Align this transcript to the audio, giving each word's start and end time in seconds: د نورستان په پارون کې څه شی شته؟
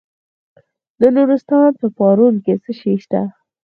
د 0.99 1.01
نورستان 1.15 1.71
په 1.79 1.87
پارون 1.97 2.33
کې 2.43 2.53
څه 2.63 2.71
شی 2.79 2.93
شته؟ 3.03 3.21